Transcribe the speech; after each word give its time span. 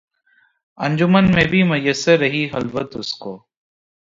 انجمن 0.77 1.25
میں 1.31 1.45
بھی 1.49 1.61
میسر 1.63 2.17
رہی 2.19 2.47
خلوت 2.49 2.95
اس 2.95 3.13
کو 3.13 3.37